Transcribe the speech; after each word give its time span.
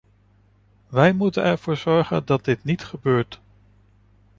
Wij 0.87 1.13
moeten 1.13 1.43
ervoor 1.43 1.77
zorgen 1.77 2.25
dat 2.25 2.45
dit 2.45 2.63
niet 2.63 2.83
gebeurt. 2.83 3.41